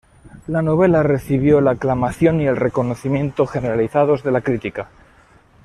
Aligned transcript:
La 0.47 0.63
novela 0.63 1.03
recibió 1.03 1.61
la 1.61 1.73
aclamación 1.73 2.41
y 2.41 2.47
el 2.47 2.55
reconocimiento 2.57 3.45
generalizados 3.45 4.23
de 4.23 4.31
la 4.31 4.41
crítica. 4.41 4.89